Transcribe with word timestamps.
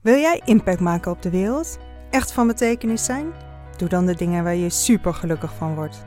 Wil 0.00 0.18
jij 0.18 0.40
impact 0.44 0.80
maken 0.80 1.12
op 1.12 1.22
de 1.22 1.30
wereld? 1.30 1.78
Echt 2.10 2.32
van 2.32 2.46
betekenis 2.46 3.04
zijn? 3.04 3.32
Doe 3.76 3.88
dan 3.88 4.06
de 4.06 4.14
dingen 4.14 4.44
waar 4.44 4.54
je 4.54 4.70
super 4.70 5.14
gelukkig 5.14 5.54
van 5.54 5.74
wordt. 5.74 6.04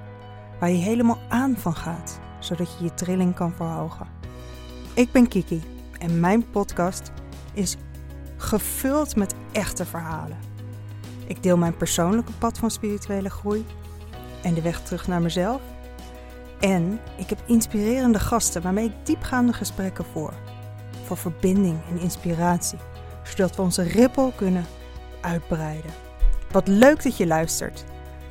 Waar 0.60 0.70
je 0.70 0.78
helemaal 0.78 1.20
aan 1.30 1.56
van 1.58 1.76
gaat, 1.76 2.20
zodat 2.40 2.78
je 2.78 2.84
je 2.84 2.94
trilling 2.94 3.36
kan 3.36 3.54
verhogen. 3.54 4.08
Ik 4.94 5.12
ben 5.12 5.28
Kiki 5.28 5.64
en 6.00 6.20
mijn 6.20 6.50
podcast 6.50 7.12
is 7.54 7.78
gevuld 8.38 9.16
met 9.16 9.36
echte 9.52 9.86
verhalen. 9.86 10.38
Ik 11.28 11.44
deel 11.44 11.58
mijn 11.58 11.78
persoonlijke 11.78 12.34
pad 12.38 12.58
van 12.58 12.72
spirituele 12.72 13.30
groei 13.30 13.66
en 14.44 14.54
de 14.54 14.62
weg 14.62 14.82
terug 14.82 15.08
naar 15.08 15.22
mezelf. 15.22 15.62
En 16.60 17.00
ik 17.18 17.30
heb 17.30 17.44
inspirerende 17.46 18.20
gasten 18.20 18.62
waarmee 18.62 18.86
ik 18.86 19.06
diepgaande 19.06 19.54
gesprekken 19.54 20.06
voer. 20.06 20.34
Voor 21.06 21.18
verbinding 21.18 21.80
en 21.90 22.00
inspiratie 22.00 22.80
zodat 23.24 23.56
we 23.56 23.62
onze 23.62 23.84
rippel 23.84 24.32
kunnen 24.32 24.66
uitbreiden. 25.22 25.92
Wat 26.52 26.68
leuk 26.68 27.04
dat 27.04 27.18
je 27.18 27.28
luistert. 27.28 27.84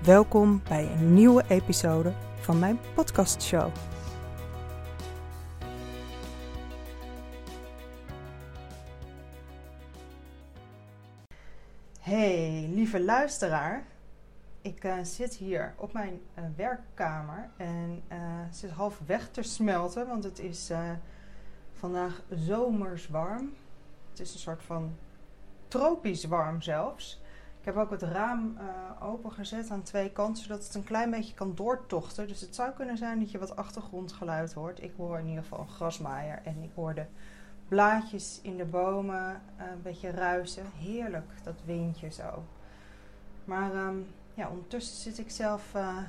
Welkom 0.02 0.62
bij 0.68 0.91
een 0.92 1.15
nieuwe 1.15 1.45
episode 1.48 2.12
van 2.41 2.59
mijn 2.59 2.78
podcastshow. 2.95 3.70
Hey, 12.01 12.70
lieve 12.74 13.01
luisteraar. 13.01 13.84
Ik 14.62 14.84
uh, 14.84 14.95
zit 15.02 15.34
hier 15.34 15.74
op 15.77 15.93
mijn 15.93 16.20
uh, 16.38 16.45
werkkamer 16.56 17.51
en 17.56 18.02
uh, 18.12 18.18
zit 18.51 18.70
half 18.70 19.01
weg 19.06 19.29
te 19.29 19.43
smelten, 19.43 20.06
want 20.06 20.24
het 20.24 20.38
is 20.38 20.70
vandaag 21.73 22.23
zomers 22.30 23.09
warm. 23.09 23.52
Het 24.12 24.21
is 24.21 24.33
een 24.33 24.41
soort 24.41 24.62
van 24.62 24.97
tropisch 25.69 26.25
warm 26.25 26.62
zelfs. 26.62 27.21
Ik 27.61 27.65
heb 27.65 27.77
ook 27.77 27.91
het 27.91 28.02
raam 28.02 28.57
uh, 28.59 29.07
opengezet 29.07 29.71
aan 29.71 29.82
twee 29.82 30.10
kanten, 30.10 30.43
zodat 30.43 30.65
het 30.65 30.74
een 30.74 30.85
klein 30.85 31.10
beetje 31.10 31.35
kan 31.35 31.54
doortochten. 31.54 32.29
Dus 32.29 32.41
het 32.41 32.54
zou 32.54 32.71
kunnen 32.73 32.96
zijn 32.96 33.19
dat 33.19 33.30
je 33.30 33.38
wat 33.38 33.57
achtergrondgeluid 33.57 34.52
hoort. 34.52 34.82
Ik 34.82 34.93
hoor 34.96 35.19
in 35.19 35.27
ieder 35.27 35.43
geval 35.43 35.60
een 35.60 35.69
grasmaaier 35.69 36.41
en 36.45 36.63
ik 36.63 36.71
hoor 36.74 36.95
de 36.95 37.04
blaadjes 37.69 38.41
in 38.43 38.57
de 38.57 38.65
bomen 38.65 39.43
uh, 39.59 39.71
een 39.73 39.82
beetje 39.82 40.10
ruisen. 40.10 40.65
Heerlijk, 40.76 41.32
dat 41.43 41.54
windje 41.65 42.10
zo. 42.10 42.45
Maar 43.45 43.74
um, 43.74 44.07
ja, 44.35 44.49
ondertussen 44.49 44.97
zit 44.97 45.19
ik 45.19 45.30
zelf 45.30 45.74
uh, 45.74 45.97
een 45.97 46.07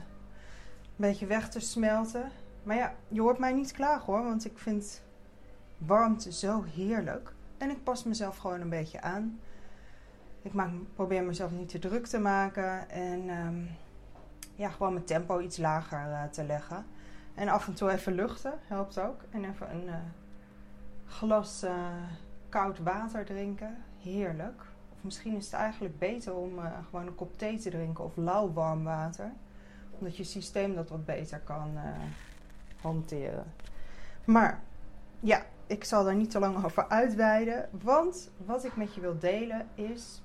beetje 0.96 1.26
weg 1.26 1.50
te 1.50 1.60
smelten. 1.60 2.32
Maar 2.64 2.76
ja, 2.76 2.94
je 3.08 3.22
hoort 3.22 3.38
mij 3.38 3.54
niet 3.54 3.72
klagen 3.72 4.14
hoor, 4.14 4.24
want 4.24 4.46
ik 4.46 4.58
vind 4.58 5.02
warmte 5.78 6.32
zo 6.32 6.64
heerlijk. 6.64 7.34
En 7.64 7.70
ik 7.70 7.84
pas 7.84 8.04
mezelf 8.04 8.38
gewoon 8.38 8.62
een 8.62 8.70
beetje 8.70 9.02
aan. 9.02 9.40
Ik 10.42 10.54
maak, 10.54 10.70
probeer 10.94 11.24
mezelf 11.24 11.52
niet 11.52 11.70
te 11.70 11.80
druk 11.80 12.06
te 12.06 12.20
maken. 12.20 12.90
En 12.90 13.30
um, 13.30 13.70
ja, 14.56 14.70
gewoon 14.70 14.94
mijn 14.94 15.06
tempo 15.06 15.40
iets 15.40 15.58
lager 15.58 16.08
uh, 16.08 16.24
te 16.24 16.44
leggen. 16.44 16.86
En 17.36 17.48
af 17.48 17.68
en 17.68 17.74
toe 17.74 17.90
even 17.90 18.14
luchten 18.14 18.54
helpt 18.68 19.00
ook. 19.00 19.22
En 19.30 19.44
even 19.44 19.72
een 19.72 19.86
uh, 19.86 19.96
glas 21.06 21.64
uh, 21.64 21.88
koud 22.50 22.80
water 22.80 23.26
drinken. 23.26 23.78
Heerlijk. 24.02 24.62
Of 24.94 25.04
misschien 25.04 25.36
is 25.36 25.46
het 25.46 25.54
eigenlijk 25.54 26.00
beter 26.00 26.36
om 26.36 26.60
gewoon 26.90 27.08
een 27.08 27.16
kop 27.16 27.38
thee 27.38 27.58
te 27.58 27.70
drinken 27.70 28.04
of 28.04 28.16
lauw 28.16 28.54
warm 28.54 28.84
water. 28.84 29.32
Omdat 29.92 30.18
je 30.18 30.24
systeem 30.24 30.76
dat 30.76 30.90
wat 30.90 31.06
beter 31.06 31.40
kan 31.40 31.78
hanteren. 32.82 33.54
Maar 34.26 34.62
ja, 35.20 35.44
ik 35.74 35.84
zal 35.84 36.04
daar 36.04 36.16
niet 36.16 36.32
te 36.32 36.40
lang 36.40 36.66
over 36.66 36.88
uitweiden. 36.88 37.70
Want 37.82 38.30
wat 38.46 38.64
ik 38.66 38.76
met 38.76 38.94
je 38.94 39.02
wil 39.02 39.20
delen 39.20 39.68
is 39.76 40.22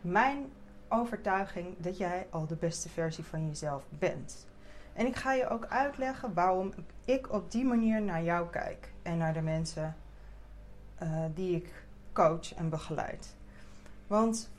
mijn 0.00 0.52
overtuiging 0.88 1.66
dat 1.78 1.96
jij 1.96 2.26
al 2.30 2.46
de 2.46 2.56
beste 2.56 2.88
versie 2.88 3.24
van 3.24 3.46
jezelf 3.46 3.84
bent. 3.88 4.46
En 4.92 5.06
ik 5.06 5.16
ga 5.16 5.32
je 5.32 5.48
ook 5.48 5.66
uitleggen 5.66 6.34
waarom 6.34 6.72
ik 7.04 7.32
op 7.32 7.50
die 7.50 7.64
manier 7.64 8.02
naar 8.02 8.22
jou 8.22 8.50
kijk 8.50 8.92
en 9.02 9.18
naar 9.18 9.32
de 9.32 9.40
mensen 9.40 9.96
uh, 11.02 11.24
die 11.34 11.56
ik 11.56 11.84
coach 12.12 12.54
en 12.54 12.68
begeleid. 12.68 13.34
Want 14.06 14.50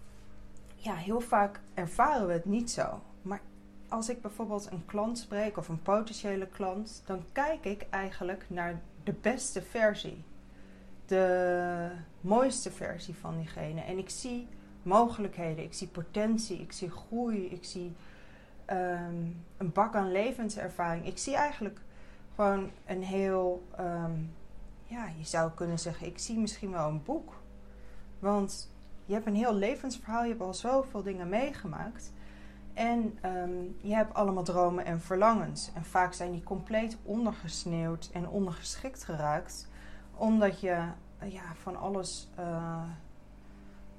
ja, 0.75 0.95
heel 0.95 1.21
vaak 1.21 1.59
ervaren 1.73 2.27
we 2.27 2.33
het 2.33 2.45
niet 2.45 2.71
zo. 2.71 3.01
Maar 3.21 3.41
als 3.89 4.09
ik 4.09 4.21
bijvoorbeeld 4.21 4.71
een 4.71 4.85
klant 4.85 5.17
spreek 5.17 5.57
of 5.57 5.67
een 5.67 5.81
potentiële 5.81 6.47
klant, 6.47 7.03
dan 7.05 7.25
kijk 7.31 7.65
ik 7.65 7.85
eigenlijk 7.89 8.45
naar 8.47 8.81
de 9.03 9.13
beste 9.21 9.61
versie. 9.61 10.23
De 11.05 11.89
mooiste 12.21 12.71
versie 12.71 13.15
van 13.15 13.37
diegene. 13.37 13.81
En 13.81 13.97
ik 13.97 14.09
zie 14.09 14.47
mogelijkheden, 14.83 15.63
ik 15.63 15.73
zie 15.73 15.87
potentie, 15.87 16.59
ik 16.59 16.71
zie 16.71 16.89
groei, 16.89 17.45
ik 17.45 17.63
zie 17.63 17.93
um, 18.71 19.43
een 19.57 19.71
bak 19.73 19.95
aan 19.95 20.11
levenservaring. 20.11 21.07
Ik 21.07 21.17
zie 21.17 21.35
eigenlijk 21.35 21.79
gewoon 22.35 22.71
een 22.85 23.03
heel, 23.03 23.67
um, 23.79 24.33
ja, 24.87 25.05
je 25.17 25.25
zou 25.25 25.51
kunnen 25.51 25.79
zeggen, 25.79 26.07
ik 26.07 26.19
zie 26.19 26.37
misschien 26.37 26.71
wel 26.71 26.87
een 26.87 27.03
boek. 27.03 27.41
Want 28.19 28.71
je 29.05 29.13
hebt 29.13 29.25
een 29.25 29.35
heel 29.35 29.55
levensverhaal, 29.55 30.23
je 30.23 30.29
hebt 30.29 30.41
al 30.41 30.53
zoveel 30.53 31.03
dingen 31.03 31.29
meegemaakt. 31.29 32.11
En 32.73 33.19
um, 33.25 33.75
je 33.81 33.95
hebt 33.95 34.13
allemaal 34.13 34.43
dromen 34.43 34.85
en 34.85 35.01
verlangens. 35.01 35.71
En 35.73 35.85
vaak 35.85 36.13
zijn 36.13 36.31
die 36.31 36.43
compleet 36.43 36.97
ondergesneeuwd 37.03 38.09
en 38.13 38.29
ondergeschikt 38.29 39.03
geraakt. 39.03 39.67
Omdat 40.15 40.59
je 40.59 40.87
ja, 41.27 41.55
van 41.55 41.75
alles, 41.75 42.29
uh, 42.39 42.83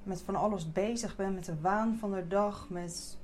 met 0.03 0.21
van 0.21 0.35
alles 0.35 0.71
bezig 0.71 1.15
bent. 1.15 1.35
Met 1.35 1.45
de 1.45 1.61
waan 1.61 1.97
van 1.97 2.11
de 2.11 2.27
dag. 2.27 2.69
Met 2.69 3.17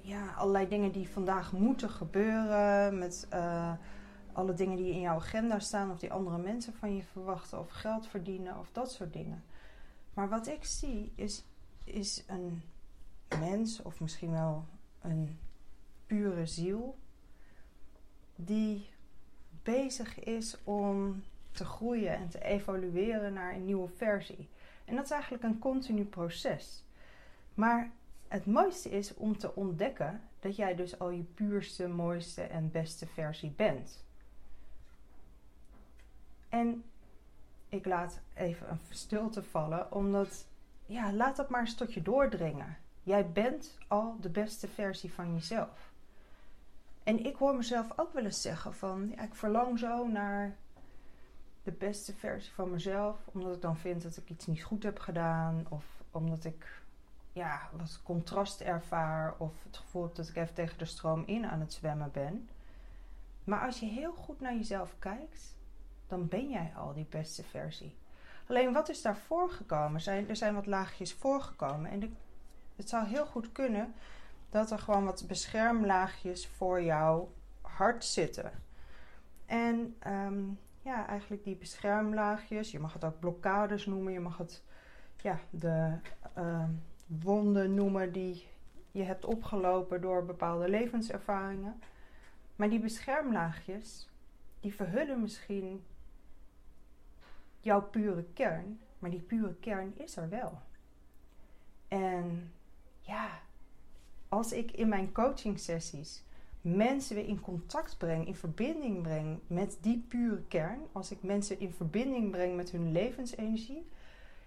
ja, 0.00 0.32
allerlei 0.32 0.68
dingen 0.68 0.92
die 0.92 1.08
vandaag 1.08 1.52
moeten 1.52 1.90
gebeuren. 1.90 2.98
Met 2.98 3.28
uh, 3.34 3.72
alle 4.32 4.54
dingen 4.54 4.76
die 4.76 4.92
in 4.92 5.00
jouw 5.00 5.16
agenda 5.16 5.58
staan. 5.58 5.90
Of 5.90 5.98
die 5.98 6.12
andere 6.12 6.38
mensen 6.38 6.74
van 6.74 6.96
je 6.96 7.02
verwachten. 7.02 7.58
Of 7.58 7.70
geld 7.70 8.06
verdienen. 8.06 8.58
Of 8.58 8.68
dat 8.72 8.92
soort 8.92 9.12
dingen. 9.12 9.44
Maar 10.14 10.28
wat 10.28 10.46
ik 10.46 10.64
zie 10.64 11.12
is, 11.14 11.44
is 11.84 12.24
een 12.26 12.62
mens. 13.40 13.82
Of 13.82 14.00
misschien 14.00 14.30
wel 14.30 14.64
een 15.02 15.38
pure 16.06 16.46
ziel 16.46 16.98
die 18.36 18.90
bezig 19.62 20.20
is 20.20 20.56
om 20.64 21.22
te 21.52 21.64
groeien 21.64 22.14
en 22.14 22.28
te 22.28 22.44
evolueren 22.44 23.32
naar 23.32 23.54
een 23.54 23.64
nieuwe 23.64 23.88
versie. 23.88 24.48
En 24.84 24.94
dat 24.94 25.04
is 25.04 25.10
eigenlijk 25.10 25.42
een 25.42 25.58
continu 25.58 26.04
proces. 26.04 26.84
Maar 27.54 27.90
het 28.28 28.46
mooiste 28.46 28.90
is 28.90 29.14
om 29.14 29.38
te 29.38 29.54
ontdekken 29.54 30.20
dat 30.40 30.56
jij 30.56 30.74
dus 30.74 30.98
al 30.98 31.10
je 31.10 31.22
puurste, 31.22 31.88
mooiste 31.88 32.42
en 32.42 32.70
beste 32.70 33.06
versie 33.06 33.50
bent. 33.50 34.04
En 36.48 36.84
ik 37.68 37.86
laat 37.86 38.20
even 38.34 38.70
een 38.70 38.80
stilte 38.88 39.42
vallen, 39.42 39.92
omdat 39.92 40.46
ja, 40.86 41.12
laat 41.12 41.36
dat 41.36 41.48
maar 41.48 41.60
eens 41.60 41.74
tot 41.74 41.94
je 41.94 42.02
doordringen. 42.02 42.76
Jij 43.02 43.30
bent 43.30 43.78
al 43.88 44.16
de 44.20 44.30
beste 44.30 44.68
versie 44.68 45.12
van 45.12 45.32
jezelf. 45.32 45.92
En 47.02 47.24
ik 47.24 47.36
hoor 47.36 47.56
mezelf 47.56 47.98
ook 47.98 48.12
wel 48.12 48.24
eens 48.24 48.42
zeggen 48.42 48.74
van, 48.74 49.12
ik 49.12 49.34
verlang 49.34 49.78
zo 49.78 50.06
naar 50.06 50.56
de 51.62 51.72
beste 51.72 52.14
versie 52.14 52.52
van 52.52 52.70
mezelf, 52.70 53.16
omdat 53.32 53.54
ik 53.54 53.62
dan 53.62 53.76
vind 53.76 54.02
dat 54.02 54.16
ik 54.16 54.30
iets 54.30 54.46
niet 54.46 54.62
goed 54.62 54.82
heb 54.82 54.98
gedaan, 54.98 55.66
of 55.68 55.84
omdat 56.10 56.44
ik 56.44 56.82
ja, 57.32 57.68
wat 57.72 58.00
contrast 58.02 58.60
ervaar, 58.60 59.34
of 59.38 59.64
het 59.64 59.76
gevoel 59.76 60.02
heb 60.02 60.14
dat 60.14 60.28
ik 60.28 60.36
even 60.36 60.54
tegen 60.54 60.78
de 60.78 60.84
stroom 60.84 61.22
in 61.26 61.46
aan 61.46 61.60
het 61.60 61.72
zwemmen 61.72 62.10
ben. 62.12 62.48
Maar 63.44 63.66
als 63.66 63.80
je 63.80 63.86
heel 63.86 64.12
goed 64.12 64.40
naar 64.40 64.54
jezelf 64.54 64.94
kijkt, 64.98 65.56
dan 66.06 66.28
ben 66.28 66.50
jij 66.50 66.72
al 66.76 66.92
die 66.92 67.06
beste 67.10 67.42
versie. 67.42 67.96
Alleen 68.46 68.72
wat 68.72 68.88
is 68.88 69.02
daarvoor 69.02 69.50
gekomen? 69.50 70.06
Er 70.06 70.36
zijn 70.36 70.54
wat 70.54 70.66
laagjes 70.66 71.12
voorgekomen. 71.12 71.90
En 71.90 72.00
de 72.00 72.10
het 72.82 72.90
zou 72.90 73.06
heel 73.06 73.26
goed 73.26 73.52
kunnen 73.52 73.94
dat 74.50 74.70
er 74.70 74.78
gewoon 74.78 75.04
wat 75.04 75.24
beschermlaagjes 75.26 76.46
voor 76.46 76.82
jouw 76.82 77.32
hart 77.60 78.04
zitten. 78.04 78.52
En 79.46 79.96
um, 80.06 80.58
ja, 80.82 81.06
eigenlijk 81.06 81.44
die 81.44 81.56
beschermlaagjes, 81.56 82.70
je 82.70 82.78
mag 82.78 82.92
het 82.92 83.04
ook 83.04 83.18
blokkades 83.18 83.86
noemen, 83.86 84.12
je 84.12 84.20
mag 84.20 84.38
het 84.38 84.62
ja, 85.16 85.38
de 85.50 85.98
uh, 86.38 86.64
wonden 87.06 87.74
noemen 87.74 88.12
die 88.12 88.46
je 88.90 89.02
hebt 89.02 89.24
opgelopen 89.24 90.00
door 90.00 90.24
bepaalde 90.24 90.68
levenservaringen. 90.68 91.80
Maar 92.56 92.70
die 92.70 92.80
beschermlaagjes, 92.80 94.08
die 94.60 94.74
verhullen 94.74 95.20
misschien 95.20 95.84
jouw 97.60 97.82
pure 97.82 98.24
kern, 98.32 98.80
maar 98.98 99.10
die 99.10 99.20
pure 99.20 99.54
kern 99.54 99.92
is 99.96 100.16
er 100.16 100.28
wel. 100.28 100.58
En 101.88 102.52
ja, 103.02 103.40
als 104.28 104.52
ik 104.52 104.70
in 104.70 104.88
mijn 104.88 105.12
coaching 105.12 105.60
sessies 105.60 106.24
mensen 106.62 107.16
weer 107.16 107.26
in 107.26 107.40
contact 107.40 107.98
breng, 107.98 108.26
in 108.26 108.34
verbinding 108.34 109.02
breng 109.02 109.38
met 109.46 109.78
die 109.80 110.04
pure 110.08 110.42
kern, 110.48 110.80
als 110.92 111.10
ik 111.10 111.22
mensen 111.22 111.60
in 111.60 111.72
verbinding 111.72 112.30
breng 112.30 112.56
met 112.56 112.70
hun 112.70 112.92
levensenergie, 112.92 113.88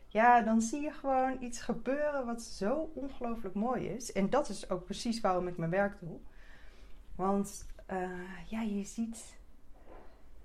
ja, 0.08 0.42
dan 0.42 0.62
zie 0.62 0.82
je 0.82 0.92
gewoon 0.92 1.38
iets 1.42 1.62
gebeuren 1.62 2.26
wat 2.26 2.42
zo 2.42 2.92
ongelooflijk 2.94 3.56
mooi 3.56 3.88
is. 3.88 4.12
En 4.12 4.30
dat 4.30 4.50
is 4.50 4.70
ook 4.70 4.86
precies 4.86 5.22
waarom 5.22 5.48
ik 5.48 5.58
mijn 5.58 5.72
werk 5.72 6.00
doe. 6.00 6.18
Want 7.16 7.66
uh, 7.92 8.10
ja, 8.50 8.62
je 8.62 8.84
ziet 8.84 9.38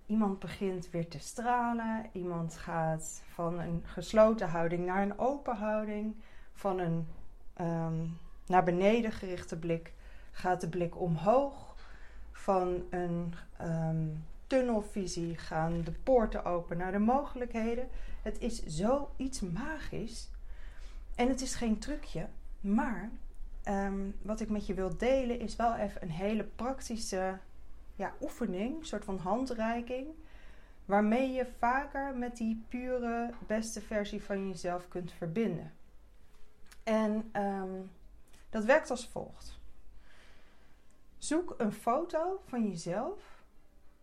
iemand 0.07 0.39
begint 0.39 0.91
weer 0.91 1.09
te 1.09 1.19
stralen. 1.19 2.11
Iemand 2.13 2.57
gaat 2.57 3.23
van 3.29 3.59
een 3.59 3.83
gesloten 3.85 4.49
houding 4.49 4.87
naar 4.87 5.03
een 5.03 5.19
open 5.19 5.57
houding. 5.57 6.17
Van 6.53 6.79
een 6.79 7.07
um, 7.61 8.19
naar 8.47 8.65
beneden 8.65 9.13
gerichte 9.13 9.59
blik 9.59 9.93
gaat 10.31 10.61
de 10.61 10.69
blik 10.69 11.01
omhoog. 11.01 11.75
Van 12.33 12.83
een 12.91 13.35
um, 13.63 14.25
tunnelvisie 14.47 15.39
gaan 15.39 15.83
de 15.85 15.93
poorten 15.93 16.45
open 16.45 16.77
naar 16.77 16.93
de 16.93 16.99
mogelijkheden. 16.99 17.89
Het 18.23 18.41
is 18.41 18.65
zoiets 18.65 19.41
magisch. 19.41 20.31
En 21.15 21.29
het 21.29 21.41
is 21.41 21.55
geen 21.55 21.79
trucje. 21.79 22.27
Maar 22.61 23.11
um, 23.69 24.17
wat 24.23 24.41
ik 24.41 24.51
met 24.51 24.67
je 24.67 24.75
wil 24.75 24.97
delen 24.97 25.41
is 25.41 25.57
wel 25.57 25.75
even 25.75 26.03
een 26.03 26.11
hele 26.11 26.45
praktische 26.45 27.39
ja, 27.95 28.13
oefening, 28.21 28.79
een 28.79 28.87
soort 28.87 29.05
van 29.05 29.19
handreiking. 29.19 30.07
Waarmee 30.85 31.33
je 31.33 31.47
vaker 31.59 32.17
met 32.17 32.37
die 32.37 32.65
pure 32.69 33.31
beste 33.47 33.81
versie 33.81 34.23
van 34.23 34.49
jezelf 34.49 34.89
kunt 34.89 35.13
verbinden. 35.13 35.73
En 36.91 37.31
um, 37.33 37.91
dat 38.49 38.65
werkt 38.65 38.91
als 38.91 39.07
volgt. 39.07 39.59
Zoek 41.19 41.55
een 41.59 41.73
foto 41.73 42.43
van 42.47 42.69
jezelf 42.69 43.45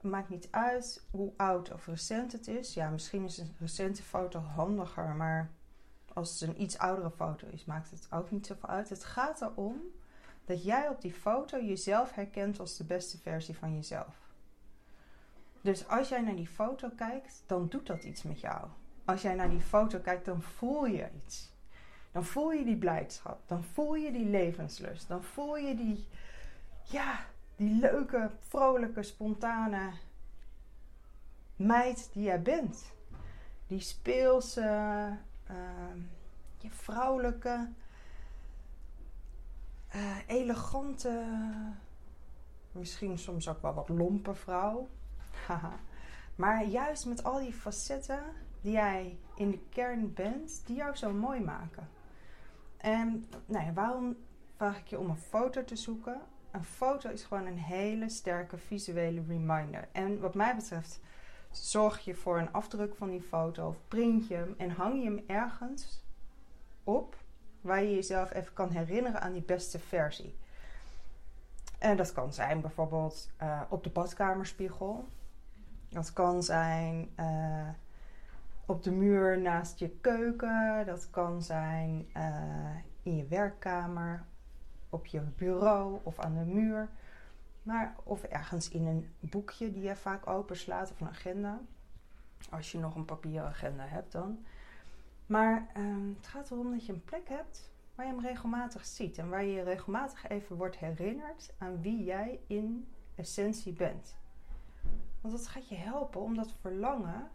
maakt 0.01 0.29
niet 0.29 0.47
uit 0.51 1.03
hoe 1.11 1.33
oud 1.37 1.73
of 1.73 1.87
recent 1.87 2.31
het 2.31 2.47
is. 2.47 2.73
Ja, 2.73 2.89
misschien 2.89 3.23
is 3.23 3.37
een 3.37 3.55
recente 3.59 4.03
foto 4.03 4.39
handiger, 4.39 5.15
maar 5.15 5.51
als 6.13 6.39
het 6.39 6.49
een 6.49 6.61
iets 6.61 6.77
oudere 6.77 7.11
foto 7.11 7.47
is, 7.47 7.65
maakt 7.65 7.91
het 7.91 8.07
ook 8.11 8.31
niet 8.31 8.45
zoveel 8.45 8.69
uit. 8.69 8.89
Het 8.89 9.03
gaat 9.03 9.41
erom 9.41 9.81
dat 10.45 10.63
jij 10.63 10.89
op 10.89 11.01
die 11.01 11.13
foto 11.13 11.59
jezelf 11.59 12.13
herkent 12.13 12.59
als 12.59 12.77
de 12.77 12.83
beste 12.83 13.17
versie 13.17 13.57
van 13.57 13.75
jezelf. 13.75 14.15
Dus 15.61 15.87
als 15.87 16.09
jij 16.09 16.21
naar 16.21 16.35
die 16.35 16.47
foto 16.47 16.89
kijkt, 16.95 17.43
dan 17.45 17.67
doet 17.67 17.87
dat 17.87 18.03
iets 18.03 18.23
met 18.23 18.39
jou. 18.39 18.67
Als 19.05 19.21
jij 19.21 19.35
naar 19.35 19.49
die 19.49 19.61
foto 19.61 19.99
kijkt, 19.99 20.25
dan 20.25 20.41
voel 20.41 20.85
je 20.85 21.09
iets. 21.25 21.55
Dan 22.17 22.25
voel 22.25 22.51
je 22.51 22.65
die 22.65 22.77
blijdschap, 22.77 23.39
dan 23.47 23.63
voel 23.63 23.95
je 23.95 24.11
die 24.11 24.25
levenslust, 24.25 25.07
dan 25.07 25.23
voel 25.23 25.57
je 25.57 25.75
die, 25.75 26.07
ja, 26.83 27.25
die 27.55 27.79
leuke, 27.79 28.29
vrolijke, 28.39 29.03
spontane 29.03 29.91
meid 31.55 32.09
die 32.13 32.23
jij 32.23 32.41
bent. 32.41 32.91
Die 33.67 33.79
speelse, 33.79 34.61
uh, 35.51 35.55
je 36.57 36.69
vrouwelijke, 36.69 37.69
uh, 39.95 40.17
elegante, 40.27 41.23
misschien 42.71 43.17
soms 43.17 43.49
ook 43.49 43.61
wel 43.61 43.73
wat 43.73 43.89
lompe 43.89 44.33
vrouw. 44.33 44.87
maar 46.35 46.65
juist 46.65 47.05
met 47.05 47.23
al 47.23 47.39
die 47.39 47.53
facetten 47.53 48.23
die 48.61 48.71
jij 48.71 49.17
in 49.35 49.51
de 49.51 49.59
kern 49.69 50.13
bent, 50.13 50.61
die 50.65 50.75
jou 50.75 50.95
zo 50.95 51.11
mooi 51.11 51.39
maken. 51.39 51.95
En 52.87 53.25
nou 53.45 53.65
ja, 53.65 53.73
waarom 53.73 54.17
vraag 54.55 54.79
ik 54.79 54.87
je 54.87 54.99
om 54.99 55.09
een 55.09 55.17
foto 55.17 55.63
te 55.63 55.75
zoeken? 55.75 56.21
een 56.51 56.63
foto 56.63 57.09
is 57.09 57.23
gewoon 57.23 57.45
een 57.45 57.57
hele 57.57 58.09
sterke 58.09 58.57
visuele 58.57 59.23
reminder. 59.27 59.87
En 59.91 60.19
wat 60.19 60.35
mij 60.35 60.55
betreft, 60.55 60.99
zorg 61.51 61.99
je 61.99 62.15
voor 62.15 62.39
een 62.39 62.51
afdruk 62.51 62.95
van 62.95 63.09
die 63.09 63.21
foto 63.21 63.67
of 63.67 63.77
print 63.87 64.27
je 64.27 64.35
hem 64.35 64.55
en 64.57 64.69
hang 64.69 65.03
je 65.03 65.03
hem 65.03 65.23
ergens 65.27 66.03
op 66.83 67.15
waar 67.61 67.83
je 67.83 67.93
jezelf 67.93 68.33
even 68.33 68.53
kan 68.53 68.69
herinneren 68.69 69.21
aan 69.21 69.33
die 69.33 69.41
beste 69.41 69.79
versie. 69.79 70.35
En 71.79 71.97
dat 71.97 72.13
kan 72.13 72.33
zijn 72.33 72.61
bijvoorbeeld 72.61 73.29
uh, 73.41 73.61
op 73.69 73.83
de 73.83 73.89
badkamerspiegel. 73.89 75.07
Dat 75.89 76.13
kan 76.13 76.43
zijn 76.43 77.09
uh, 77.19 77.69
op 78.67 78.83
de 78.83 78.91
muur 78.91 79.41
naast 79.41 79.79
je 79.79 79.89
keuken. 79.89 80.85
Dat 80.85 81.09
kan 81.09 81.41
zijn 81.41 82.09
uh, 82.17 82.75
in 83.03 83.15
je 83.15 83.27
werkkamer 83.27 84.25
op 84.89 85.05
je 85.05 85.21
bureau 85.21 85.99
of 86.03 86.19
aan 86.19 86.33
de 86.33 86.45
muur. 86.45 86.89
Maar, 87.63 87.95
of 88.03 88.23
ergens 88.23 88.69
in 88.69 88.85
een 88.85 89.09
boekje 89.19 89.71
die 89.71 89.83
je 89.83 89.95
vaak 89.95 90.27
openslaat 90.27 90.91
of 90.91 91.01
een 91.01 91.07
agenda. 91.07 91.59
Als 92.49 92.71
je 92.71 92.79
nog 92.79 92.95
een 92.95 93.05
papieren 93.05 93.47
agenda 93.47 93.85
hebt 93.85 94.11
dan. 94.11 94.45
Maar 95.25 95.67
ehm, 95.73 96.07
het 96.17 96.27
gaat 96.27 96.51
erom 96.51 96.71
dat 96.71 96.85
je 96.85 96.93
een 96.93 97.03
plek 97.03 97.29
hebt 97.29 97.71
waar 97.95 98.05
je 98.05 98.11
hem 98.11 98.21
regelmatig 98.21 98.85
ziet. 98.85 99.17
En 99.17 99.29
waar 99.29 99.43
je 99.43 99.63
regelmatig 99.63 100.27
even 100.27 100.55
wordt 100.55 100.77
herinnerd 100.77 101.53
aan 101.57 101.81
wie 101.81 102.03
jij 102.03 102.39
in 102.47 102.87
essentie 103.15 103.73
bent. 103.73 104.15
Want 105.21 105.33
dat 105.33 105.47
gaat 105.47 105.69
je 105.69 105.75
helpen 105.75 106.21
om 106.21 106.35
dat 106.35 106.53
verlangen, 106.61 107.29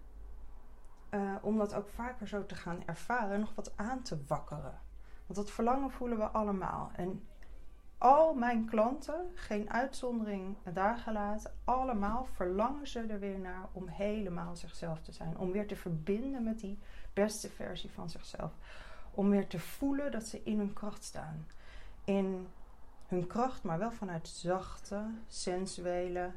uh, 1.14 1.34
om 1.40 1.58
dat 1.58 1.74
ook 1.74 1.88
vaker 1.88 2.28
zo 2.28 2.46
te 2.46 2.54
gaan 2.54 2.82
ervaren, 2.86 3.40
nog 3.40 3.54
wat 3.54 3.72
aan 3.76 4.02
te 4.02 4.18
wakkeren. 4.26 4.80
Want 5.26 5.38
dat 5.38 5.50
verlangen 5.50 5.90
voelen 5.90 6.18
we 6.18 6.24
allemaal. 6.24 6.90
En 6.94 7.26
al 7.98 8.34
mijn 8.34 8.64
klanten, 8.64 9.30
geen 9.34 9.70
uitzondering 9.70 10.56
daar 10.72 10.96
gelaten, 10.96 11.52
allemaal 11.64 12.24
verlangen 12.24 12.86
ze 12.86 13.00
er 13.00 13.18
weer 13.18 13.38
naar 13.38 13.68
om 13.72 13.88
helemaal 13.88 14.56
zichzelf 14.56 15.00
te 15.00 15.12
zijn. 15.12 15.38
Om 15.38 15.52
weer 15.52 15.66
te 15.66 15.76
verbinden 15.76 16.42
met 16.42 16.60
die 16.60 16.78
beste 17.12 17.48
versie 17.50 17.90
van 17.90 18.10
zichzelf. 18.10 18.52
Om 19.10 19.30
weer 19.30 19.46
te 19.46 19.58
voelen 19.58 20.12
dat 20.12 20.26
ze 20.26 20.42
in 20.42 20.58
hun 20.58 20.72
kracht 20.72 21.04
staan. 21.04 21.46
In 22.04 22.48
hun 23.06 23.26
kracht, 23.26 23.62
maar 23.62 23.78
wel 23.78 23.92
vanuit 23.92 24.28
zachte, 24.28 25.04
sensuele, 25.26 26.30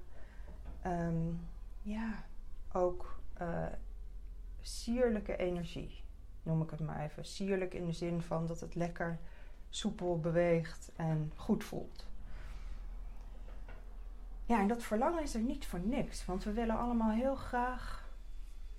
ehm, 0.81 1.33
ja, 1.81 2.23
ook 2.71 3.19
uh, 3.41 3.65
sierlijke 4.67 5.37
energie. 5.37 6.03
Noem 6.43 6.61
ik 6.61 6.69
het 6.69 6.79
maar 6.79 7.03
even. 7.03 7.25
Sierlijk 7.25 7.73
in 7.73 7.85
de 7.85 7.91
zin 7.91 8.21
van 8.21 8.47
dat 8.47 8.59
het 8.59 8.75
lekker 8.75 9.19
soepel 9.69 10.19
beweegt 10.19 10.91
en 10.95 11.31
goed 11.35 11.63
voelt. 11.63 12.05
Ja, 14.45 14.59
en 14.59 14.67
dat 14.67 14.83
verlangen 14.83 15.23
is 15.23 15.35
er 15.35 15.41
niet 15.41 15.65
voor 15.65 15.79
niks, 15.79 16.25
want 16.25 16.43
we 16.43 16.51
willen 16.51 16.77
allemaal 16.77 17.11
heel 17.11 17.35
graag 17.35 18.09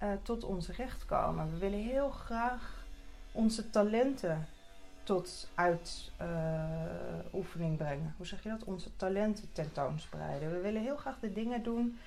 uh, 0.02 0.12
tot 0.22 0.44
ons 0.44 0.68
recht 0.68 1.04
komen. 1.04 1.50
We 1.50 1.58
willen 1.58 1.82
heel 1.82 2.10
graag 2.10 2.84
onze 3.32 3.70
talenten 3.70 4.46
tot 5.02 5.50
uitoefening 5.54 7.72
uh, 7.72 7.76
brengen. 7.76 8.14
Hoe 8.16 8.26
zeg 8.26 8.42
je 8.42 8.48
dat? 8.48 8.64
Onze 8.64 8.96
talenten 8.96 9.52
tentoonspreiden. 9.52 10.50
We 10.50 10.60
willen 10.60 10.82
heel 10.82 10.96
graag 10.96 11.18
de 11.18 11.32
dingen 11.32 11.62
doen 11.62 11.98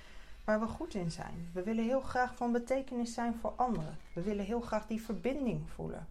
waar 0.50 0.60
we 0.60 0.68
goed 0.68 0.94
in 0.94 1.12
zijn. 1.12 1.50
We 1.54 1.64
willen 1.64 1.84
heel 1.84 2.02
graag 2.02 2.36
van 2.36 2.52
betekenis 2.52 3.14
zijn 3.14 3.36
voor 3.36 3.54
anderen. 3.56 3.98
We 4.14 4.22
willen 4.22 4.46
heel 4.46 4.62
graag 4.62 4.88
die 4.88 5.02
verbinding 5.02 5.70
voelen. 5.70 6.08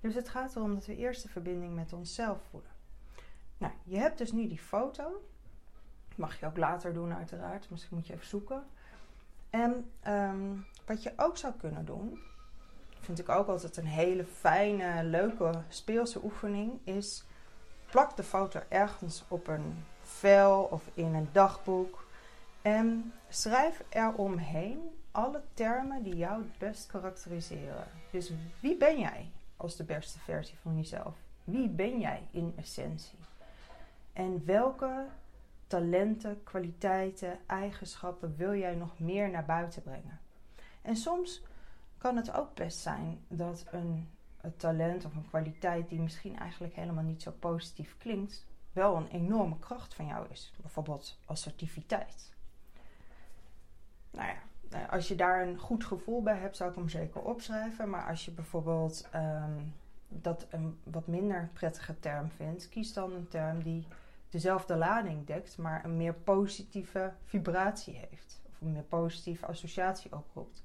Dus 0.00 0.14
het 0.14 0.28
gaat 0.28 0.56
erom 0.56 0.74
dat 0.74 0.86
we 0.86 0.96
eerst 0.96 1.22
de 1.22 1.28
verbinding 1.28 1.74
met 1.74 1.92
onszelf 1.92 2.38
voelen. 2.50 2.70
Nou, 3.58 3.72
je 3.84 3.96
hebt 3.96 4.18
dus 4.18 4.32
nu 4.32 4.48
die 4.48 4.58
foto. 4.58 5.22
Mag 6.14 6.40
je 6.40 6.46
ook 6.46 6.56
later 6.56 6.92
doen, 6.92 7.14
uiteraard. 7.14 7.70
Misschien 7.70 7.96
moet 7.96 8.06
je 8.06 8.12
even 8.12 8.26
zoeken. 8.26 8.64
En 9.50 9.90
um, 10.08 10.66
wat 10.86 11.02
je 11.02 11.12
ook 11.16 11.36
zou 11.36 11.54
kunnen 11.58 11.84
doen, 11.84 12.18
vind 13.00 13.18
ik 13.18 13.28
ook 13.28 13.48
altijd 13.48 13.76
een 13.76 13.86
hele 13.86 14.24
fijne, 14.24 15.04
leuke, 15.04 15.62
speelse 15.68 16.24
oefening, 16.24 16.80
is 16.84 17.24
plak 17.90 18.16
de 18.16 18.22
foto 18.22 18.60
ergens 18.68 19.24
op 19.28 19.48
een 19.48 19.84
vel 20.02 20.62
of 20.62 20.82
in 20.94 21.14
een 21.14 21.28
dagboek. 21.32 22.05
En 22.66 23.12
schrijf 23.28 23.82
eromheen 23.88 24.78
alle 25.10 25.42
termen 25.54 26.02
die 26.02 26.16
jou 26.16 26.42
het 26.42 26.58
best 26.58 26.86
karakteriseren. 26.86 27.88
Dus 28.10 28.32
wie 28.60 28.76
ben 28.76 28.98
jij? 28.98 29.30
als 29.56 29.76
de 29.76 29.84
beste 29.84 30.18
versie 30.18 30.58
van 30.58 30.76
jezelf? 30.76 31.14
Wie 31.44 31.68
ben 31.68 32.00
jij 32.00 32.22
in 32.30 32.52
essentie? 32.56 33.18
En 34.12 34.44
welke 34.44 35.06
talenten, 35.66 36.42
kwaliteiten, 36.42 37.38
eigenschappen 37.46 38.36
wil 38.36 38.54
jij 38.54 38.74
nog 38.74 38.98
meer 38.98 39.30
naar 39.30 39.44
buiten 39.44 39.82
brengen? 39.82 40.20
En 40.82 40.96
soms 40.96 41.42
kan 41.98 42.16
het 42.16 42.32
ook 42.32 42.54
best 42.54 42.78
zijn 42.78 43.20
dat 43.28 43.64
een, 43.70 44.08
een 44.40 44.56
talent 44.56 45.04
of 45.04 45.14
een 45.14 45.28
kwaliteit 45.28 45.88
die 45.88 46.00
misschien 46.00 46.38
eigenlijk 46.38 46.74
helemaal 46.74 47.04
niet 47.04 47.22
zo 47.22 47.30
positief 47.38 47.96
klinkt, 47.98 48.46
wel 48.72 48.96
een 48.96 49.08
enorme 49.08 49.58
kracht 49.58 49.94
van 49.94 50.06
jou 50.06 50.26
is. 50.30 50.52
Bijvoorbeeld 50.60 51.18
assertiviteit. 51.24 52.34
Nou 54.16 54.28
ja, 54.28 54.36
nou 54.70 54.88
als 54.90 55.08
je 55.08 55.14
daar 55.14 55.46
een 55.46 55.58
goed 55.58 55.84
gevoel 55.84 56.22
bij 56.22 56.36
hebt, 56.36 56.56
zou 56.56 56.70
ik 56.70 56.76
hem 56.76 56.88
zeker 56.88 57.20
opschrijven. 57.20 57.90
Maar 57.90 58.08
als 58.08 58.24
je 58.24 58.30
bijvoorbeeld 58.30 59.08
um, 59.14 59.74
dat 60.08 60.46
een 60.50 60.78
wat 60.82 61.06
minder 61.06 61.50
prettige 61.52 61.98
term 62.00 62.30
vindt, 62.30 62.68
kies 62.68 62.92
dan 62.92 63.12
een 63.12 63.28
term 63.28 63.62
die 63.62 63.86
dezelfde 64.28 64.76
lading 64.76 65.26
dekt, 65.26 65.58
maar 65.58 65.84
een 65.84 65.96
meer 65.96 66.14
positieve 66.14 67.12
vibratie 67.24 67.94
heeft. 67.94 68.40
Of 68.48 68.60
een 68.60 68.72
meer 68.72 68.82
positieve 68.82 69.46
associatie 69.46 70.12
oproept. 70.12 70.62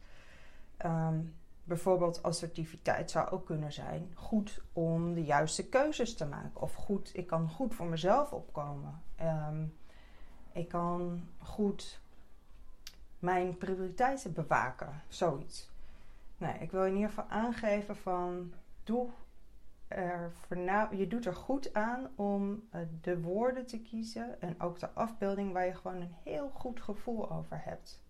Um, 0.86 1.34
bijvoorbeeld 1.64 2.24
assertiviteit 2.24 3.12
zou 3.12 3.30
ook 3.30 3.46
kunnen 3.46 3.74
zijn 3.74 4.12
goed 4.14 4.62
om 4.74 5.14
de 5.14 5.24
juiste 5.24 5.70
keuzes 5.70 6.16
te 6.16 6.26
maken. 6.26 6.62
Of 6.62 6.74
goed, 6.74 7.12
ik 7.14 7.28
kan 7.28 7.50
goed 7.50 7.76
voor 7.76 7.86
mezelf 7.86 8.32
opkomen. 8.34 9.02
Ehm, 9.16 9.66
ik 10.52 10.68
kan 10.68 11.24
goed 11.38 12.00
mijn 13.22 13.58
prioriteiten 13.58 14.34
bewaken. 14.34 15.02
Zoiets. 15.08 15.70
Nee, 16.38 16.54
ik 16.60 16.72
wil 16.72 16.86
in 16.86 16.94
ieder 16.94 17.10
geval 17.10 17.30
aangeven 17.30 17.96
van 17.96 18.54
doe 18.84 19.10
er 19.88 20.32
je 20.96 21.08
doet 21.08 21.26
er 21.26 21.36
goed 21.36 21.74
aan 21.74 22.10
om 22.16 22.64
eh, 22.70 22.82
de 23.02 23.22
woorden 23.22 23.66
te 23.66 23.80
kiezen 23.80 24.42
en 24.42 24.62
ook 24.62 24.80
de 24.80 24.90
afbeelding 24.94 25.54
waar 25.54 25.66
je 25.66 25.76
gewoon 25.76 26.02
een 26.02 26.16
heel 26.24 26.50
goed 26.50 26.82
gevoel 26.82 27.32
over 27.32 27.62
hebt. 27.64 28.02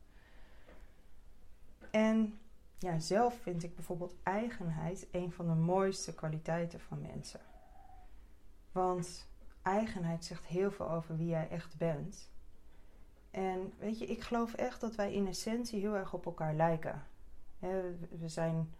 En 1.92 2.40
ja, 2.78 3.00
zelf 3.00 3.40
vind 3.42 3.64
ik 3.64 3.76
bijvoorbeeld 3.76 4.16
eigenheid 4.24 5.08
een 5.12 5.32
van 5.32 5.48
de 5.48 5.54
mooiste 5.54 6.14
kwaliteiten 6.14 6.80
van 6.80 7.02
mensen. 7.02 7.40
Want 8.72 9.30
eigenheid 9.62 10.26
zegt 10.26 10.46
heel 10.46 10.72
veel 10.72 10.92
over 10.92 11.18
wie 11.18 11.28
jij 11.28 11.50
echt 11.50 11.78
bent. 11.78 12.31
En 13.32 13.74
weet 13.80 14.00
je, 14.00 14.06
ik 14.06 14.22
geloof 14.22 14.54
echt 14.54 14.82
dat 14.82 14.96
wij 14.96 15.14
in 15.14 15.28
essentie 15.28 15.80
heel 15.80 15.96
erg 15.96 16.14
op 16.14 16.26
elkaar 16.26 16.54
lijken. 16.54 17.04
We 18.20 18.28
zijn, 18.28 18.74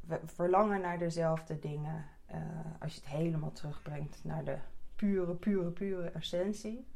we 0.00 0.20
verlangen 0.24 0.80
naar 0.80 0.98
dezelfde 0.98 1.58
dingen. 1.58 2.04
Uh, 2.30 2.36
als 2.80 2.94
je 2.94 3.00
het 3.00 3.10
helemaal 3.10 3.52
terugbrengt 3.52 4.24
naar 4.24 4.44
de 4.44 4.56
pure, 4.96 5.34
pure, 5.34 5.70
pure 5.70 6.10
essentie. 6.10 6.86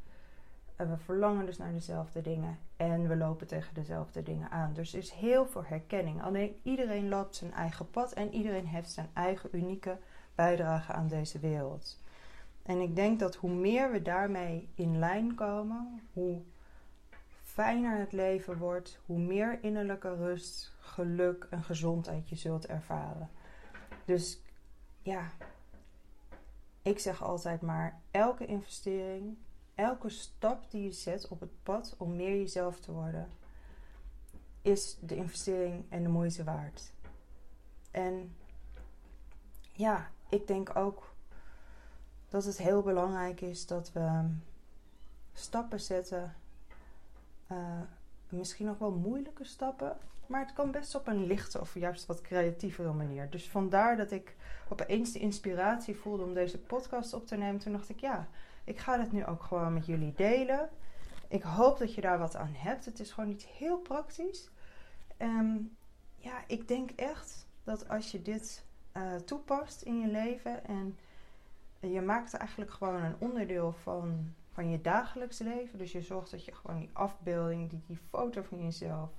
En 0.76 0.90
we 0.90 0.96
verlangen 0.96 1.46
dus 1.46 1.58
naar 1.58 1.72
dezelfde 1.72 2.20
dingen. 2.20 2.58
En 2.76 3.08
we 3.08 3.16
lopen 3.16 3.46
tegen 3.46 3.74
dezelfde 3.74 4.22
dingen 4.22 4.50
aan. 4.50 4.72
Dus 4.72 4.92
er 4.92 4.98
is 4.98 5.10
heel 5.10 5.46
veel 5.46 5.64
herkenning. 5.64 6.22
Alleen 6.22 6.60
iedereen 6.62 7.08
loopt 7.08 7.36
zijn 7.36 7.52
eigen 7.52 7.90
pad. 7.90 8.12
En 8.12 8.34
iedereen 8.34 8.66
heeft 8.66 8.90
zijn 8.90 9.10
eigen 9.12 9.56
unieke 9.56 9.98
bijdrage 10.34 10.92
aan 10.92 11.08
deze 11.08 11.38
wereld. 11.38 12.02
En 12.64 12.80
ik 12.80 12.96
denk 12.96 13.18
dat 13.18 13.34
hoe 13.34 13.50
meer 13.50 13.92
we 13.92 14.02
daarmee 14.02 14.68
in 14.74 14.98
lijn 14.98 15.34
komen, 15.34 16.02
hoe 16.12 16.42
fijner 17.42 17.98
het 17.98 18.12
leven 18.12 18.58
wordt, 18.58 19.00
hoe 19.06 19.18
meer 19.18 19.62
innerlijke 19.62 20.14
rust, 20.14 20.76
geluk 20.78 21.46
en 21.50 21.62
gezondheid 21.62 22.28
je 22.28 22.36
zult 22.36 22.66
ervaren. 22.66 23.30
Dus 24.04 24.40
ja, 25.02 25.30
ik 26.82 26.98
zeg 26.98 27.22
altijd 27.22 27.60
maar: 27.60 28.00
elke 28.10 28.46
investering, 28.46 29.36
elke 29.74 30.08
stap 30.08 30.70
die 30.70 30.82
je 30.82 30.92
zet 30.92 31.28
op 31.28 31.40
het 31.40 31.62
pad 31.62 31.94
om 31.98 32.16
meer 32.16 32.36
jezelf 32.36 32.80
te 32.80 32.92
worden, 32.92 33.28
is 34.62 34.98
de 35.00 35.16
investering 35.16 35.84
en 35.88 36.02
de 36.02 36.08
moeite 36.08 36.44
waard. 36.44 36.92
En 37.90 38.36
ja, 39.72 40.10
ik 40.28 40.46
denk 40.46 40.76
ook 40.76 41.13
dat 42.34 42.44
het 42.44 42.58
heel 42.58 42.82
belangrijk 42.82 43.40
is 43.40 43.66
dat 43.66 43.92
we 43.92 44.20
stappen 45.32 45.80
zetten. 45.80 46.34
Uh, 47.52 47.80
misschien 48.28 48.66
nog 48.66 48.78
wel 48.78 48.90
moeilijke 48.90 49.44
stappen. 49.44 49.96
Maar 50.26 50.40
het 50.40 50.52
kan 50.52 50.70
best 50.70 50.94
op 50.94 51.06
een 51.06 51.26
lichte 51.26 51.60
of 51.60 51.74
juist 51.74 52.06
wat 52.06 52.20
creatievere 52.20 52.92
manier. 52.92 53.30
Dus 53.30 53.48
vandaar 53.48 53.96
dat 53.96 54.10
ik 54.10 54.36
opeens 54.68 55.12
de 55.12 55.18
inspiratie 55.18 55.96
voelde 55.96 56.22
om 56.22 56.34
deze 56.34 56.58
podcast 56.58 57.12
op 57.12 57.26
te 57.26 57.36
nemen. 57.36 57.60
Toen 57.60 57.72
dacht 57.72 57.88
ik, 57.88 58.00
ja, 58.00 58.28
ik 58.64 58.78
ga 58.78 58.98
het 59.00 59.12
nu 59.12 59.26
ook 59.26 59.42
gewoon 59.42 59.74
met 59.74 59.86
jullie 59.86 60.12
delen. 60.16 60.68
Ik 61.28 61.42
hoop 61.42 61.78
dat 61.78 61.94
je 61.94 62.00
daar 62.00 62.18
wat 62.18 62.36
aan 62.36 62.54
hebt. 62.54 62.84
Het 62.84 63.00
is 63.00 63.12
gewoon 63.12 63.30
iets 63.30 63.46
heel 63.58 63.78
praktisch. 63.78 64.50
Um, 65.18 65.76
ja, 66.16 66.44
ik 66.46 66.68
denk 66.68 66.90
echt 66.90 67.46
dat 67.64 67.88
als 67.88 68.10
je 68.10 68.22
dit 68.22 68.64
uh, 68.96 69.14
toepast 69.14 69.82
in 69.82 70.00
je 70.00 70.06
leven 70.06 70.66
en 70.66 70.98
je 71.92 72.00
maakt 72.00 72.34
eigenlijk 72.34 72.70
gewoon 72.70 73.02
een 73.02 73.16
onderdeel 73.18 73.72
van, 73.72 74.34
van 74.50 74.70
je 74.70 74.80
dagelijks 74.80 75.38
leven. 75.38 75.78
Dus 75.78 75.92
je 75.92 76.02
zorgt 76.02 76.30
dat 76.30 76.44
je 76.44 76.52
gewoon 76.52 76.78
die 76.78 76.90
afbeelding, 76.92 77.70
die, 77.70 77.82
die 77.86 77.98
foto 78.08 78.42
van 78.42 78.62
jezelf, 78.62 79.10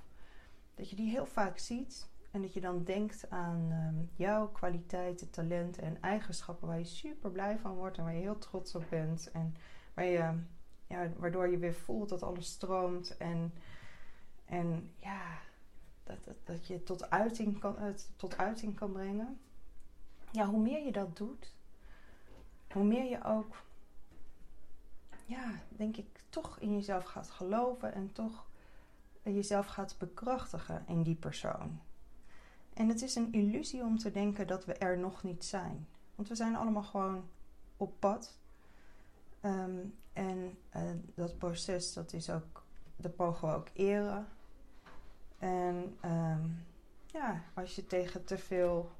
dat 0.74 0.90
je 0.90 0.96
die 0.96 1.10
heel 1.10 1.26
vaak 1.26 1.58
ziet. 1.58 2.08
En 2.30 2.42
dat 2.42 2.52
je 2.54 2.60
dan 2.60 2.84
denkt 2.84 3.30
aan 3.30 3.70
um, 3.70 4.10
jouw 4.14 4.48
kwaliteiten, 4.48 5.30
talenten 5.30 5.82
en 5.82 6.00
eigenschappen 6.00 6.68
waar 6.68 6.78
je 6.78 6.84
super 6.84 7.30
blij 7.30 7.58
van 7.58 7.74
wordt 7.74 7.98
en 7.98 8.04
waar 8.04 8.14
je 8.14 8.20
heel 8.20 8.38
trots 8.38 8.74
op 8.74 8.84
bent. 8.90 9.30
En 9.30 9.54
waar 9.94 10.04
je, 10.04 10.32
ja, 10.86 11.08
waardoor 11.16 11.48
je 11.48 11.58
weer 11.58 11.74
voelt 11.74 12.08
dat 12.08 12.22
alles 12.22 12.46
stroomt. 12.46 13.16
En, 13.16 13.54
en 14.44 14.94
ja, 14.96 15.38
dat, 16.04 16.24
dat, 16.24 16.36
dat 16.44 16.66
je 16.66 16.82
tot 16.82 17.10
uiting, 17.10 17.58
kan, 17.58 17.78
het 17.78 18.10
tot 18.16 18.36
uiting 18.36 18.74
kan 18.74 18.92
brengen. 18.92 19.38
Ja, 20.32 20.46
hoe 20.46 20.60
meer 20.60 20.84
je 20.84 20.92
dat 20.92 21.16
doet, 21.16 21.55
hoe 22.76 22.84
meer 22.84 23.10
je 23.10 23.24
ook, 23.24 23.62
ja, 25.26 25.60
denk 25.68 25.96
ik, 25.96 26.06
toch 26.28 26.58
in 26.58 26.74
jezelf 26.74 27.04
gaat 27.04 27.30
geloven 27.30 27.94
en 27.94 28.12
toch 28.12 28.46
jezelf 29.22 29.66
gaat 29.66 29.94
bekrachtigen 29.98 30.84
in 30.86 31.02
die 31.02 31.14
persoon. 31.14 31.80
En 32.74 32.88
het 32.88 33.02
is 33.02 33.14
een 33.14 33.32
illusie 33.32 33.82
om 33.82 33.98
te 33.98 34.10
denken 34.10 34.46
dat 34.46 34.64
we 34.64 34.72
er 34.72 34.98
nog 34.98 35.22
niet 35.22 35.44
zijn. 35.44 35.88
Want 36.14 36.28
we 36.28 36.34
zijn 36.34 36.56
allemaal 36.56 36.82
gewoon 36.82 37.28
op 37.76 37.92
pad. 37.98 38.38
Ehm, 39.40 39.78
en 40.12 40.58
uh, 40.76 40.82
dat 41.14 41.38
proces, 41.38 41.92
dat 41.92 42.12
is 42.12 42.30
ook, 42.30 42.62
dat 42.96 43.16
mogen 43.16 43.48
we 43.48 43.54
ook 43.54 43.68
eren. 43.74 44.26
En 45.38 45.96
um, 46.04 46.64
ja, 47.06 47.42
als 47.54 47.74
je 47.76 47.86
tegen 47.86 48.24
te 48.24 48.38
veel 48.38 48.90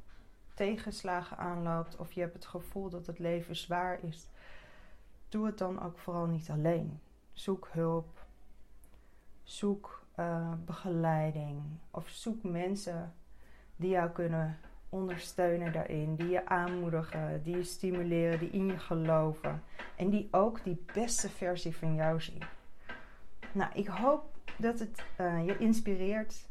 tegenslagen 0.56 1.38
aanloopt 1.38 1.96
of 1.96 2.12
je 2.12 2.20
hebt 2.20 2.34
het 2.34 2.46
gevoel 2.46 2.88
dat 2.90 3.06
het 3.06 3.18
leven 3.18 3.56
zwaar 3.56 3.98
is, 4.02 4.28
doe 5.28 5.46
het 5.46 5.58
dan 5.58 5.82
ook 5.82 5.98
vooral 5.98 6.26
niet 6.26 6.50
alleen. 6.50 7.00
Zoek 7.32 7.68
hulp, 7.72 8.24
zoek 9.42 10.04
uh, 10.18 10.52
begeleiding 10.64 11.62
of 11.90 12.08
zoek 12.08 12.42
mensen 12.42 13.14
die 13.76 13.90
jou 13.90 14.10
kunnen 14.10 14.58
ondersteunen 14.88 15.72
daarin, 15.72 16.16
die 16.16 16.28
je 16.28 16.46
aanmoedigen, 16.46 17.42
die 17.42 17.56
je 17.56 17.62
stimuleren, 17.62 18.38
die 18.38 18.50
in 18.50 18.66
je 18.66 18.78
geloven 18.78 19.62
en 19.96 20.10
die 20.10 20.28
ook 20.30 20.64
die 20.64 20.84
beste 20.92 21.28
versie 21.28 21.76
van 21.76 21.94
jou 21.94 22.20
zien. 22.20 22.42
Nou, 23.52 23.70
ik 23.74 23.86
hoop 23.86 24.24
dat 24.58 24.78
het 24.78 25.04
uh, 25.20 25.46
je 25.46 25.58
inspireert 25.58 26.46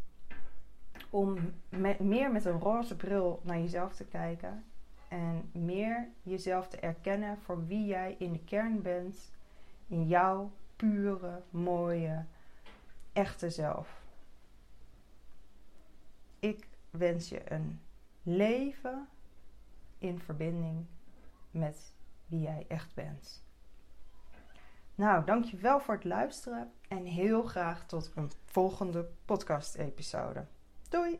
om 1.15 1.53
meer 2.00 2.31
met 2.31 2.45
een 2.45 2.60
roze 2.60 2.95
bril 2.95 3.41
naar 3.43 3.60
jezelf 3.60 3.93
te 3.93 4.05
kijken. 4.05 4.65
En 5.07 5.50
meer 5.53 6.10
jezelf 6.22 6.67
te 6.67 6.79
erkennen 6.79 7.38
voor 7.38 7.65
wie 7.65 7.86
jij 7.86 8.15
in 8.19 8.31
de 8.31 8.39
kern 8.39 8.81
bent. 8.81 9.31
In 9.88 10.07
jouw 10.07 10.51
pure, 10.75 11.41
mooie, 11.50 12.25
echte 13.13 13.50
zelf. 13.50 14.03
Ik 16.39 16.67
wens 16.89 17.29
je 17.29 17.51
een 17.51 17.81
leven 18.24 19.07
in 19.98 20.19
verbinding 20.19 20.86
met 21.51 21.93
wie 22.25 22.41
jij 22.41 22.65
echt 22.67 22.93
bent. 22.93 23.43
Nou, 24.95 25.25
dankjewel 25.25 25.79
voor 25.79 25.93
het 25.93 26.03
luisteren 26.03 26.72
en 26.88 27.05
heel 27.05 27.43
graag 27.43 27.86
tot 27.86 28.12
een 28.15 28.31
volgende 28.45 29.10
podcast-episode. 29.25 30.45
Doei! 30.92 31.20